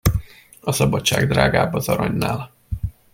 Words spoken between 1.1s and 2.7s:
drágább az aranynál.